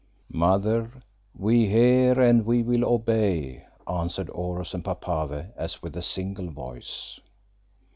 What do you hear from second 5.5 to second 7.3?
as with a single voice.